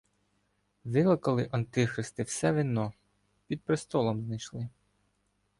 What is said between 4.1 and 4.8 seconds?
знайшли.